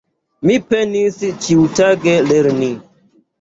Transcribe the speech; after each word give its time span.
Mi 0.49 0.53
penis 0.71 1.19
ĉiutage 1.43 2.17
lerni. 2.31 2.73